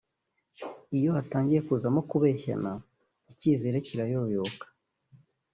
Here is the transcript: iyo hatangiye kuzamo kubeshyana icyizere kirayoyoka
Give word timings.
iyo 0.97 1.09
hatangiye 1.17 1.61
kuzamo 1.67 2.01
kubeshyana 2.09 2.71
icyizere 3.31 3.77
kirayoyoka 3.87 4.65